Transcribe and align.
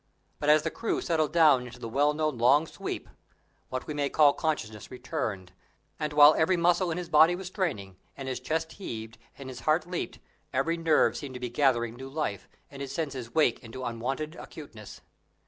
But, 0.39 0.49
as 0.49 0.63
the 0.63 0.71
crew 0.71 0.99
settled 0.99 1.31
down 1.31 1.63
into 1.67 1.77
the 1.77 1.87
well 1.87 2.15
known 2.15 2.39
long 2.39 2.65
sweep, 2.65 3.07
what 3.69 3.85
we 3.85 3.93
may 3.93 4.09
call 4.09 4.33
consciousness 4.33 4.89
returned; 4.89 5.51
and, 5.99 6.11
while 6.11 6.33
every 6.33 6.57
muscle 6.57 6.89
in 6.89 6.97
his 6.97 7.07
body 7.07 7.35
was 7.35 7.45
straining, 7.45 7.97
and 8.17 8.27
his 8.27 8.39
chest 8.39 8.71
heaved, 8.71 9.19
and 9.37 9.47
his 9.47 9.59
heart 9.59 9.85
leaped, 9.87 10.17
every 10.53 10.75
nerve 10.75 11.15
seemed 11.15 11.35
to 11.35 11.39
be 11.39 11.51
gathering 11.51 11.97
new 11.97 12.09
life, 12.09 12.49
and 12.71 12.81
his 12.81 12.91
senses 12.91 13.27
to 13.27 13.33
wake 13.33 13.59
into 13.63 13.83
unwonted 13.83 14.35
acuteness. 14.37 15.01